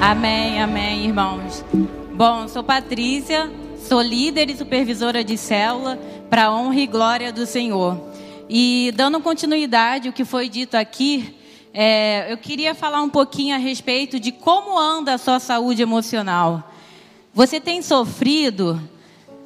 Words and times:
Amém, 0.00 0.62
amém, 0.62 1.04
irmãos. 1.04 1.62
Bom, 2.14 2.48
sou 2.48 2.64
Patrícia, 2.64 3.52
sou 3.86 4.00
líder 4.00 4.48
e 4.48 4.56
supervisora 4.56 5.22
de 5.22 5.36
célula 5.36 5.98
para 6.30 6.46
a 6.46 6.52
honra 6.54 6.80
e 6.80 6.86
glória 6.86 7.30
do 7.30 7.44
Senhor. 7.44 8.00
E 8.48 8.90
dando 8.96 9.20
continuidade 9.20 10.08
ao 10.08 10.14
que 10.14 10.24
foi 10.24 10.48
dito 10.48 10.74
aqui, 10.74 11.36
é, 11.74 12.32
eu 12.32 12.38
queria 12.38 12.74
falar 12.74 13.02
um 13.02 13.10
pouquinho 13.10 13.54
a 13.54 13.58
respeito 13.58 14.18
de 14.18 14.32
como 14.32 14.78
anda 14.78 15.12
a 15.12 15.18
sua 15.18 15.38
saúde 15.38 15.82
emocional. 15.82 16.72
Você 17.34 17.60
tem 17.60 17.82
sofrido 17.82 18.80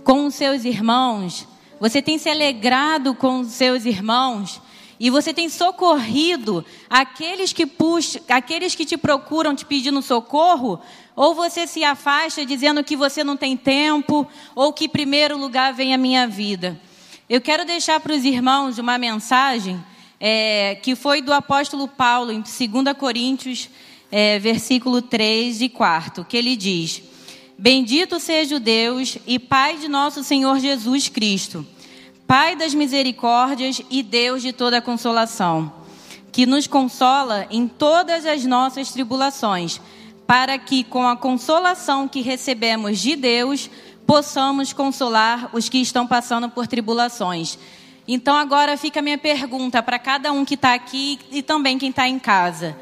com 0.05 0.27
os 0.27 0.36
seus 0.36 0.64
irmãos? 0.64 1.48
Você 1.80 2.00
tem 2.00 2.16
se 2.16 2.30
alegrado 2.30 3.12
com 3.12 3.41
os 3.41 3.48
seus 3.48 3.84
irmãos? 3.84 4.62
E 5.05 5.11
você 5.11 5.34
tem 5.34 5.50
socorrido 5.50 6.64
aqueles 6.89 7.53
que 7.53 7.66
puxam, 7.66 8.23
aqueles 8.27 8.75
que 8.75 8.86
te 8.86 8.96
procuram 8.96 9.54
te 9.54 9.67
pedindo 9.67 10.00
socorro, 10.00 10.81
ou 11.14 11.35
você 11.35 11.67
se 11.67 11.85
afasta 11.85 12.46
dizendo 12.46 12.82
que 12.82 12.96
você 12.96 13.22
não 13.22 13.36
tem 13.36 13.54
tempo, 13.54 14.26
ou 14.54 14.72
que 14.72 14.89
primeiro 14.89 15.36
lugar 15.36 15.75
vem 15.75 15.93
a 15.93 15.98
minha 15.98 16.26
vida. 16.26 16.81
Eu 17.29 17.39
quero 17.43 17.67
deixar 17.67 18.00
para 18.00 18.14
os 18.14 18.25
irmãos 18.25 18.79
uma 18.79 18.96
mensagem 18.96 19.79
é, 20.18 20.76
que 20.76 20.96
foi 20.96 21.21
do 21.21 21.34
apóstolo 21.34 21.86
Paulo, 21.86 22.32
em 22.32 22.40
2 22.40 22.96
Coríntios, 22.98 23.68
é, 24.11 24.39
versículo 24.39 25.03
3 25.03 25.61
e 25.61 25.68
4, 25.68 26.25
que 26.25 26.34
ele 26.34 26.57
diz: 26.57 27.03
Bendito 27.59 28.18
seja 28.18 28.57
o 28.57 28.59
Deus 28.59 29.18
e 29.26 29.39
Pai 29.39 29.76
de 29.76 29.86
nosso 29.86 30.25
Senhor 30.25 30.59
Jesus 30.61 31.11
Cristo 31.11 31.73
Pai 32.36 32.56
das 32.56 32.74
misericórdias 32.74 33.80
e 33.88 34.02
Deus 34.02 34.42
de 34.42 34.52
toda 34.52 34.83
consolação, 34.83 35.72
que 36.33 36.47
nos 36.47 36.66
consola 36.66 37.47
em 37.48 37.69
todas 37.69 38.27
as 38.27 38.44
nossas 38.44 38.91
tribulações, 38.91 39.80
para 40.27 40.58
que, 40.58 40.83
com 40.83 41.06
a 41.06 41.16
consolação 41.16 42.09
que 42.09 42.22
recebemos 42.22 42.98
de 42.98 43.14
Deus, 43.14 43.70
possamos 44.05 44.72
consolar 44.72 45.48
os 45.53 45.69
que 45.69 45.78
estão 45.78 46.09
passando 46.09 46.48
por 46.48 46.67
tribulações. 46.67 47.56
Então, 48.09 48.37
agora 48.37 48.77
fica 48.77 48.98
a 48.98 49.03
minha 49.03 49.16
pergunta 49.16 49.81
para 49.81 50.00
cada 50.00 50.33
um 50.33 50.44
que 50.44 50.55
está 50.55 50.75
aqui 50.75 51.20
e 51.31 51.41
também 51.41 51.78
quem 51.78 51.91
está 51.91 52.09
em 52.09 52.19
casa: 52.19 52.77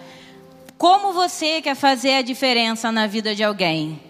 Como 0.79 1.13
você 1.13 1.61
quer 1.61 1.77
fazer 1.77 2.15
a 2.15 2.23
diferença 2.23 2.91
na 2.91 3.07
vida 3.07 3.35
de 3.35 3.45
alguém? 3.45 4.01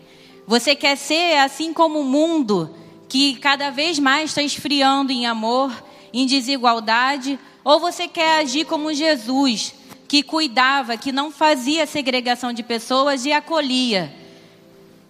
Você 0.46 0.76
quer 0.76 0.96
ser 0.96 1.38
assim 1.40 1.72
como 1.72 1.98
o 1.98 2.04
mundo? 2.04 2.81
Que 3.12 3.36
cada 3.36 3.68
vez 3.68 3.98
mais 3.98 4.30
está 4.30 4.42
esfriando 4.42 5.12
em 5.12 5.26
amor, 5.26 5.70
em 6.14 6.24
desigualdade, 6.24 7.38
ou 7.62 7.78
você 7.78 8.08
quer 8.08 8.40
agir 8.40 8.64
como 8.64 8.90
Jesus, 8.90 9.74
que 10.08 10.22
cuidava, 10.22 10.96
que 10.96 11.12
não 11.12 11.30
fazia 11.30 11.84
segregação 11.84 12.54
de 12.54 12.62
pessoas 12.62 13.26
e 13.26 13.30
acolhia? 13.30 14.10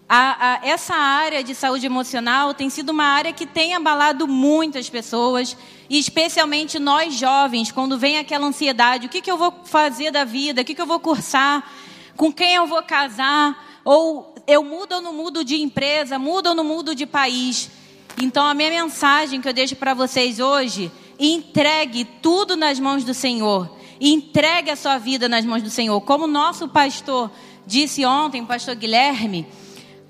A, 0.08 0.54
a, 0.54 0.66
essa 0.66 0.96
área 0.96 1.44
de 1.44 1.54
saúde 1.54 1.86
emocional 1.86 2.52
tem 2.52 2.68
sido 2.68 2.90
uma 2.90 3.04
área 3.04 3.32
que 3.32 3.46
tem 3.46 3.72
abalado 3.72 4.26
muitas 4.26 4.90
pessoas, 4.90 5.56
e 5.88 5.96
especialmente 5.96 6.80
nós 6.80 7.14
jovens, 7.14 7.70
quando 7.70 7.96
vem 7.96 8.18
aquela 8.18 8.48
ansiedade: 8.48 9.06
o 9.06 9.10
que, 9.10 9.22
que 9.22 9.30
eu 9.30 9.38
vou 9.38 9.54
fazer 9.64 10.10
da 10.10 10.24
vida? 10.24 10.62
O 10.62 10.64
que, 10.64 10.74
que 10.74 10.82
eu 10.82 10.86
vou 10.86 10.98
cursar? 10.98 11.62
Com 12.16 12.32
quem 12.32 12.54
eu 12.54 12.66
vou 12.66 12.82
casar? 12.82 13.80
Ou 13.84 14.34
eu 14.44 14.64
mudo 14.64 14.96
ou 14.96 15.00
não 15.00 15.14
mudo 15.14 15.44
de 15.44 15.62
empresa? 15.62 16.18
Mudo 16.18 16.48
ou 16.48 16.54
não 16.56 16.64
mudo 16.64 16.96
de 16.96 17.06
país? 17.06 17.70
Então, 18.20 18.46
a 18.46 18.54
minha 18.54 18.70
mensagem 18.70 19.40
que 19.40 19.48
eu 19.48 19.52
deixo 19.52 19.76
para 19.76 19.94
vocês 19.94 20.38
hoje: 20.38 20.90
entregue 21.18 22.04
tudo 22.04 22.56
nas 22.56 22.78
mãos 22.78 23.04
do 23.04 23.14
Senhor. 23.14 23.76
Entregue 24.00 24.70
a 24.70 24.76
sua 24.76 24.98
vida 24.98 25.28
nas 25.28 25.44
mãos 25.44 25.62
do 25.62 25.70
Senhor. 25.70 26.00
Como 26.00 26.24
o 26.24 26.28
nosso 26.28 26.68
pastor 26.68 27.30
disse 27.66 28.04
ontem, 28.04 28.42
o 28.42 28.46
pastor 28.46 28.74
Guilherme, 28.74 29.46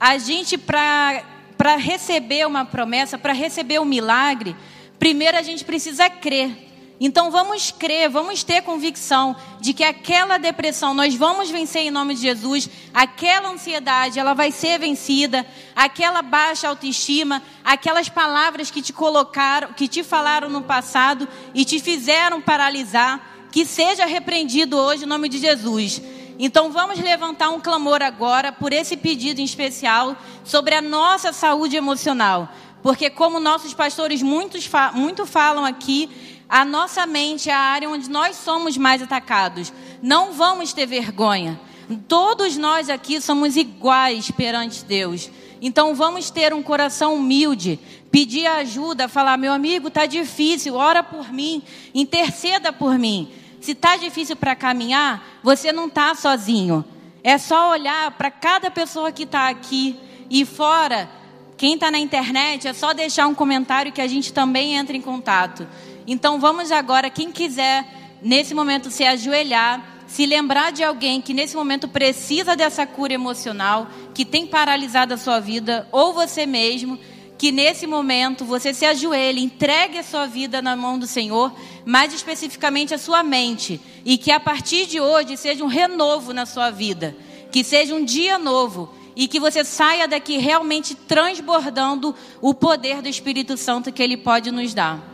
a 0.00 0.17
gente, 0.19 0.56
para 0.56 1.77
receber 1.77 2.47
uma 2.47 2.64
promessa, 2.64 3.19
para 3.19 3.32
receber 3.32 3.81
um 3.81 3.84
milagre, 3.84 4.56
primeiro 4.99 5.37
a 5.37 5.43
gente 5.43 5.65
precisa 5.65 6.09
crer. 6.09 6.72
Então 7.04 7.32
vamos 7.32 7.72
crer, 7.72 8.08
vamos 8.08 8.44
ter 8.44 8.62
convicção 8.62 9.34
de 9.58 9.72
que 9.72 9.82
aquela 9.82 10.38
depressão 10.38 10.94
nós 10.94 11.16
vamos 11.16 11.50
vencer 11.50 11.82
em 11.82 11.90
nome 11.90 12.14
de 12.14 12.20
Jesus, 12.20 12.70
aquela 12.94 13.50
ansiedade 13.50 14.20
ela 14.20 14.34
vai 14.34 14.52
ser 14.52 14.78
vencida, 14.78 15.44
aquela 15.74 16.22
baixa 16.22 16.68
autoestima, 16.68 17.42
aquelas 17.64 18.08
palavras 18.08 18.70
que 18.70 18.80
te 18.80 18.92
colocaram, 18.92 19.72
que 19.72 19.88
te 19.88 20.04
falaram 20.04 20.48
no 20.48 20.62
passado 20.62 21.26
e 21.52 21.64
te 21.64 21.80
fizeram 21.80 22.40
paralisar, 22.40 23.48
que 23.50 23.66
seja 23.66 24.06
repreendido 24.06 24.76
hoje 24.76 25.02
em 25.02 25.08
nome 25.08 25.28
de 25.28 25.38
Jesus. 25.38 26.00
Então 26.38 26.70
vamos 26.70 27.00
levantar 27.00 27.50
um 27.50 27.58
clamor 27.58 28.00
agora 28.00 28.52
por 28.52 28.72
esse 28.72 28.96
pedido 28.96 29.40
em 29.40 29.44
especial 29.44 30.16
sobre 30.44 30.76
a 30.76 30.80
nossa 30.80 31.32
saúde 31.32 31.74
emocional. 31.74 32.48
Porque 32.80 33.10
como 33.10 33.40
nossos 33.40 33.74
pastores 33.74 34.22
muitos, 34.22 34.69
muito 34.94 35.24
falam 35.24 35.64
aqui, 35.64 36.08
a 36.52 36.66
nossa 36.66 37.06
mente 37.06 37.48
é 37.48 37.54
a 37.54 37.58
área 37.58 37.88
onde 37.88 38.10
nós 38.10 38.36
somos 38.36 38.76
mais 38.76 39.00
atacados. 39.00 39.72
Não 40.02 40.34
vamos 40.34 40.74
ter 40.74 40.84
vergonha. 40.84 41.58
Todos 42.06 42.58
nós 42.58 42.90
aqui 42.90 43.22
somos 43.22 43.56
iguais 43.56 44.30
perante 44.30 44.84
Deus. 44.84 45.30
Então 45.62 45.94
vamos 45.94 46.28
ter 46.28 46.52
um 46.52 46.62
coração 46.62 47.14
humilde, 47.14 47.80
pedir 48.10 48.46
ajuda, 48.46 49.08
falar: 49.08 49.38
meu 49.38 49.50
amigo, 49.50 49.88
está 49.88 50.04
difícil, 50.04 50.74
ora 50.74 51.02
por 51.02 51.32
mim, 51.32 51.62
interceda 51.94 52.70
por 52.70 52.98
mim. 52.98 53.32
Se 53.58 53.72
está 53.72 53.96
difícil 53.96 54.36
para 54.36 54.54
caminhar, 54.54 55.40
você 55.42 55.72
não 55.72 55.86
está 55.86 56.14
sozinho. 56.14 56.84
É 57.24 57.38
só 57.38 57.70
olhar 57.70 58.10
para 58.10 58.30
cada 58.30 58.70
pessoa 58.70 59.10
que 59.10 59.22
está 59.22 59.48
aqui 59.48 59.96
e 60.28 60.44
fora. 60.44 61.08
Quem 61.56 61.74
está 61.74 61.90
na 61.90 61.98
internet, 61.98 62.66
é 62.66 62.72
só 62.72 62.92
deixar 62.92 63.26
um 63.28 63.34
comentário 63.34 63.92
que 63.92 64.00
a 64.00 64.06
gente 64.08 64.32
também 64.32 64.74
entra 64.74 64.96
em 64.96 65.00
contato. 65.00 65.66
Então 66.06 66.40
vamos 66.40 66.72
agora, 66.72 67.10
quem 67.10 67.30
quiser 67.30 67.84
nesse 68.20 68.54
momento 68.54 68.90
se 68.90 69.04
ajoelhar, 69.04 70.04
se 70.06 70.26
lembrar 70.26 70.72
de 70.72 70.84
alguém 70.84 71.20
que 71.20 71.32
nesse 71.32 71.56
momento 71.56 71.88
precisa 71.88 72.54
dessa 72.54 72.86
cura 72.86 73.14
emocional, 73.14 73.88
que 74.14 74.24
tem 74.24 74.46
paralisado 74.46 75.14
a 75.14 75.18
sua 75.18 75.40
vida, 75.40 75.88
ou 75.90 76.12
você 76.12 76.44
mesmo, 76.44 76.98
que 77.38 77.50
nesse 77.50 77.86
momento 77.86 78.44
você 78.44 78.72
se 78.72 78.84
ajoelhe, 78.84 79.42
entregue 79.42 79.98
a 79.98 80.02
sua 80.02 80.26
vida 80.26 80.62
na 80.62 80.76
mão 80.76 80.98
do 80.98 81.06
Senhor, 81.06 81.52
mais 81.84 82.12
especificamente 82.14 82.94
a 82.94 82.98
sua 82.98 83.22
mente, 83.22 83.80
e 84.04 84.16
que 84.16 84.30
a 84.30 84.38
partir 84.38 84.86
de 84.86 85.00
hoje 85.00 85.36
seja 85.36 85.64
um 85.64 85.69
renovo 85.69 86.32
na 86.32 86.46
sua 86.46 86.70
vida, 86.70 87.16
que 87.50 87.64
seja 87.64 87.94
um 87.94 88.04
dia 88.04 88.38
novo 88.38 88.94
e 89.16 89.26
que 89.26 89.40
você 89.40 89.64
saia 89.64 90.06
daqui 90.06 90.38
realmente 90.38 90.94
transbordando 90.94 92.14
o 92.40 92.54
poder 92.54 93.02
do 93.02 93.08
Espírito 93.08 93.56
Santo 93.56 93.92
que 93.92 94.02
ele 94.02 94.16
pode 94.16 94.50
nos 94.50 94.72
dar. 94.72 95.12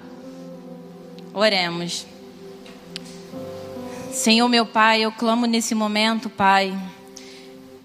Oremos. 1.38 2.04
Senhor 4.10 4.48
meu 4.48 4.66
Pai, 4.66 5.02
eu 5.02 5.12
clamo 5.12 5.46
nesse 5.46 5.72
momento, 5.72 6.28
Pai, 6.28 6.76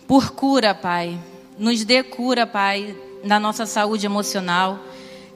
por 0.08 0.32
cura, 0.32 0.74
Pai. 0.74 1.20
Nos 1.60 1.86
dê 1.86 2.02
cura, 2.02 2.48
Pai, 2.48 2.98
na 3.24 3.40
nossa 3.40 3.68
saúde 3.68 4.08
emocional. 4.08 4.80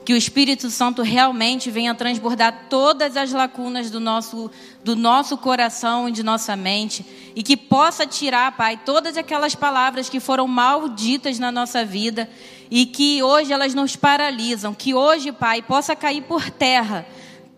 Que 0.04 0.12
o 0.12 0.16
Espírito 0.16 0.68
Santo 0.68 1.00
realmente 1.02 1.70
venha 1.70 1.94
transbordar 1.94 2.66
todas 2.68 3.16
as 3.16 3.30
lacunas 3.30 3.88
do 3.88 4.00
nosso, 4.00 4.50
do 4.82 4.96
nosso 4.96 5.38
coração 5.38 6.08
e 6.08 6.12
de 6.12 6.24
nossa 6.24 6.56
mente. 6.56 7.06
E 7.36 7.42
que 7.44 7.56
possa 7.56 8.04
tirar, 8.04 8.56
Pai, 8.56 8.80
todas 8.84 9.16
aquelas 9.16 9.54
palavras 9.54 10.08
que 10.08 10.18
foram 10.18 10.48
malditas 10.48 11.38
na 11.38 11.52
nossa 11.52 11.84
vida. 11.84 12.28
E 12.68 12.84
que 12.84 13.22
hoje 13.22 13.52
elas 13.52 13.74
nos 13.74 13.94
paralisam. 13.94 14.74
Que 14.74 14.92
hoje, 14.92 15.30
Pai, 15.30 15.62
possa 15.62 15.94
cair 15.94 16.22
por 16.22 16.50
terra 16.50 17.06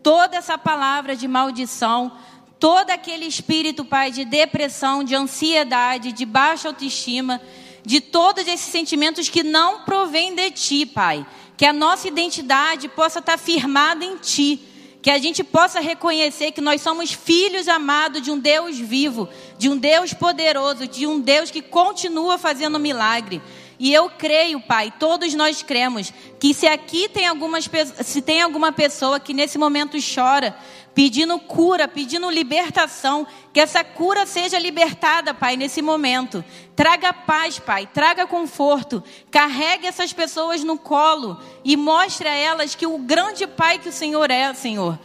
toda 0.02 0.36
essa 0.36 0.56
palavra 0.58 1.14
de 1.14 1.28
maldição, 1.28 2.12
todo 2.58 2.90
aquele 2.90 3.24
espírito, 3.24 3.84
Pai, 3.84 4.10
de 4.10 4.24
depressão, 4.24 5.02
de 5.02 5.14
ansiedade, 5.14 6.12
de 6.12 6.24
baixa 6.26 6.68
autoestima, 6.68 7.40
de 7.84 8.00
todos 8.00 8.46
esses 8.46 8.66
sentimentos 8.70 9.28
que 9.28 9.42
não 9.42 9.80
provêm 9.84 10.34
de 10.34 10.50
Ti, 10.50 10.86
Pai. 10.86 11.26
Que 11.56 11.64
a 11.64 11.72
nossa 11.72 12.08
identidade 12.08 12.88
possa 12.88 13.18
estar 13.18 13.38
firmada 13.38 14.04
em 14.04 14.16
Ti. 14.16 14.60
Que 15.02 15.10
a 15.10 15.18
gente 15.18 15.42
possa 15.42 15.80
reconhecer 15.80 16.52
que 16.52 16.60
nós 16.60 16.82
somos 16.82 17.10
filhos 17.10 17.68
amados 17.68 18.20
de 18.20 18.30
um 18.30 18.38
Deus 18.38 18.78
vivo, 18.78 19.28
de 19.56 19.70
um 19.70 19.76
Deus 19.76 20.12
poderoso, 20.12 20.86
de 20.86 21.06
um 21.06 21.18
Deus 21.18 21.50
que 21.50 21.62
continua 21.62 22.36
fazendo 22.36 22.78
milagre. 22.78 23.40
E 23.82 23.94
eu 23.94 24.10
creio, 24.10 24.60
Pai, 24.60 24.92
todos 24.98 25.32
nós 25.32 25.62
cremos, 25.62 26.12
que 26.38 26.52
se 26.52 26.66
aqui 26.66 27.08
tem 27.08 27.26
algumas 27.26 27.66
se 28.04 28.20
tem 28.20 28.42
alguma 28.42 28.70
pessoa 28.70 29.18
que 29.18 29.32
nesse 29.32 29.56
momento 29.56 29.96
chora, 30.14 30.54
pedindo 30.94 31.38
cura, 31.38 31.88
pedindo 31.88 32.28
libertação, 32.28 33.26
que 33.54 33.58
essa 33.58 33.82
cura 33.82 34.26
seja 34.26 34.58
libertada, 34.58 35.32
Pai, 35.32 35.56
nesse 35.56 35.80
momento. 35.80 36.44
Traga 36.76 37.10
paz, 37.14 37.58
Pai, 37.58 37.86
traga 37.86 38.26
conforto, 38.26 39.02
carregue 39.30 39.86
essas 39.86 40.12
pessoas 40.12 40.62
no 40.62 40.76
colo 40.76 41.40
e 41.64 41.74
mostre 41.74 42.28
a 42.28 42.34
elas 42.34 42.74
que 42.74 42.86
o 42.86 42.98
grande 42.98 43.46
Pai 43.46 43.78
que 43.78 43.88
o 43.88 43.92
Senhor 43.92 44.30
é, 44.30 44.52
Senhor, 44.52 44.98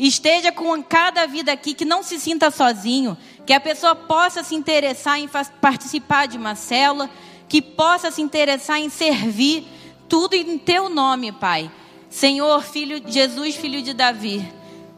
esteja 0.00 0.50
com 0.50 0.82
cada 0.82 1.28
vida 1.28 1.52
aqui, 1.52 1.74
que 1.74 1.84
não 1.84 2.02
se 2.02 2.18
sinta 2.18 2.50
sozinho, 2.50 3.16
que 3.46 3.52
a 3.52 3.60
pessoa 3.60 3.94
possa 3.94 4.42
se 4.42 4.56
interessar 4.56 5.20
em 5.20 5.28
participar 5.60 6.26
de 6.26 6.36
uma 6.36 6.56
célula, 6.56 7.08
que 7.48 7.62
possa 7.62 8.10
se 8.10 8.20
interessar 8.20 8.80
em 8.80 8.88
servir, 8.88 9.66
tudo 10.08 10.34
em 10.34 10.58
teu 10.58 10.88
nome, 10.88 11.32
Pai. 11.32 11.70
Senhor, 12.08 12.62
filho 12.62 13.02
Jesus, 13.06 13.56
filho 13.56 13.82
de 13.82 13.92
Davi, 13.92 14.46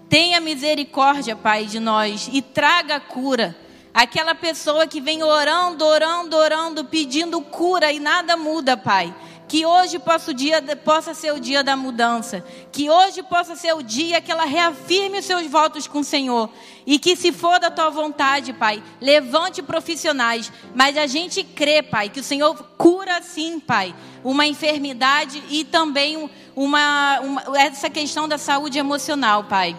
tenha 0.09 0.41
misericórdia, 0.41 1.37
Pai, 1.37 1.67
de 1.67 1.81
nós 1.81 2.29
e 2.33 2.41
traga 2.41 3.01
cura. 3.01 3.57
Aquela 3.93 4.35
pessoa 4.35 4.87
que 4.87 5.01
vem 5.01 5.23
orando, 5.23 5.85
orando, 5.85 6.37
orando, 6.37 6.85
pedindo 6.85 7.41
cura 7.41 7.91
e 7.93 7.99
nada 7.99 8.37
muda, 8.37 8.77
Pai. 8.77 9.15
Que 9.49 9.65
hoje 9.65 9.99
possa, 9.99 10.35
dia, 10.35 10.63
possa 10.77 11.15
ser 11.15 11.33
o 11.33 11.41
dia 11.41 11.65
da 11.65 11.75
mudança. 11.75 12.45
Que 12.71 12.91
hoje 12.91 13.23
possa 13.23 13.57
ser 13.57 13.73
o 13.73 13.83
dia 13.83 14.21
que 14.21 14.31
ela 14.31 14.45
reafirme 14.45 15.19
os 15.19 15.25
seus 15.25 15.47
votos 15.47 15.87
com 15.87 16.01
o 16.01 16.05
Senhor. 16.05 16.51
E 16.87 16.99
que, 16.99 17.17
se 17.17 17.33
for 17.33 17.59
da 17.59 17.71
tua 17.71 17.89
vontade, 17.89 18.53
Pai, 18.53 18.83
levante 19.01 19.63
profissionais. 19.63 20.53
Mas 20.75 20.99
a 20.99 21.07
gente 21.07 21.43
crê, 21.43 21.83
Pai, 21.83 22.11
que 22.11 22.21
o 22.21 22.25
Senhor 22.25 22.55
cura 22.77 23.23
sim, 23.23 23.59
Pai, 23.59 23.95
uma 24.23 24.47
enfermidade 24.47 25.43
e 25.49 25.65
também 25.65 26.31
uma, 26.55 27.21
uma, 27.21 27.59
essa 27.59 27.89
questão 27.89 28.29
da 28.29 28.37
saúde 28.37 28.79
emocional, 28.79 29.45
Pai. 29.45 29.75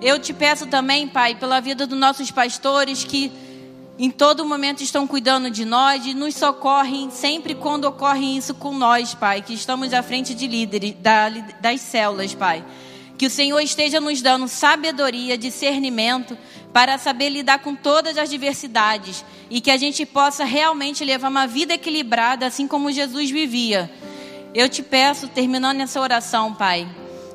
Eu 0.00 0.20
te 0.20 0.32
peço 0.32 0.66
também, 0.66 1.08
Pai, 1.08 1.34
pela 1.34 1.60
vida 1.60 1.84
dos 1.84 1.98
nossos 1.98 2.30
pastores 2.30 3.02
que 3.02 3.32
em 3.98 4.12
todo 4.12 4.44
momento 4.44 4.80
estão 4.80 5.08
cuidando 5.08 5.50
de 5.50 5.64
nós 5.64 6.06
e 6.06 6.14
nos 6.14 6.36
socorrem 6.36 7.10
sempre 7.10 7.52
quando 7.54 7.84
ocorre 7.84 8.36
isso 8.36 8.54
com 8.54 8.72
nós, 8.72 9.12
Pai, 9.12 9.42
que 9.42 9.52
estamos 9.52 9.92
à 9.92 10.04
frente 10.04 10.34
de 10.34 10.46
líderes 10.46 10.94
das 11.60 11.80
células, 11.80 12.32
Pai. 12.32 12.64
Que 13.16 13.26
o 13.26 13.30
Senhor 13.30 13.58
esteja 13.58 14.00
nos 14.00 14.22
dando 14.22 14.46
sabedoria, 14.46 15.36
discernimento 15.36 16.38
para 16.72 16.96
saber 16.96 17.30
lidar 17.30 17.58
com 17.58 17.74
todas 17.74 18.16
as 18.16 18.30
diversidades 18.30 19.24
e 19.50 19.60
que 19.60 19.70
a 19.72 19.76
gente 19.76 20.06
possa 20.06 20.44
realmente 20.44 21.04
levar 21.04 21.28
uma 21.28 21.48
vida 21.48 21.74
equilibrada, 21.74 22.46
assim 22.46 22.68
como 22.68 22.92
Jesus 22.92 23.28
vivia. 23.30 23.90
Eu 24.54 24.68
te 24.68 24.80
peço, 24.80 25.26
terminando 25.26 25.80
essa 25.80 26.00
oração, 26.00 26.54
Pai 26.54 26.86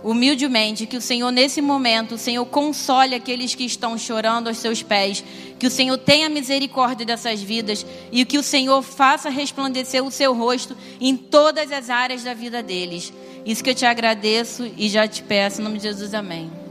humildemente, 0.04 0.86
que 0.86 0.98
o 0.98 1.02
Senhor, 1.02 1.32
nesse 1.32 1.62
momento, 1.62 2.16
o 2.16 2.18
Senhor 2.18 2.46
console 2.46 3.16
aqueles 3.16 3.56
que 3.56 3.64
estão 3.64 3.98
chorando 3.98 4.48
aos 4.48 4.58
seus 4.58 4.84
pés, 4.84 5.24
que 5.58 5.68
o 5.68 5.72
Senhor 5.72 5.98
tenha 5.98 6.30
misericórdia 6.30 7.06
dessas 7.06 7.42
vidas 7.42 7.86
e 8.12 8.26
que 8.26 8.38
o 8.38 8.44
Senhor 8.44 8.82
faça 8.82 9.30
resplandecer 9.30 10.04
o 10.04 10.12
seu 10.12 10.34
rosto 10.34 10.76
em 11.00 11.16
todas 11.16 11.72
as 11.72 11.90
áreas 11.90 12.24
da 12.24 12.34
vida 12.34 12.62
deles. 12.62 13.14
Isso 13.46 13.64
que 13.64 13.70
eu 13.70 13.76
te 13.76 13.86
agradeço 13.86 14.70
e 14.78 14.90
já 14.90 15.08
te 15.08 15.24
peço, 15.24 15.62
em 15.62 15.64
nome 15.64 15.78
de 15.78 15.84
Jesus, 15.84 16.14
amém. 16.14 16.62